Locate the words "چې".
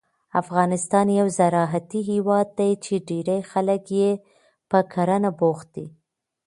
2.83-2.93